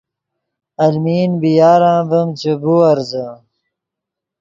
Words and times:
المین 0.83 1.31
بی 1.41 1.51
یار 1.59 1.81
ام 1.93 1.99
ڤیم 2.09 2.29
چے 2.39 2.51
بیورزے 2.61 3.27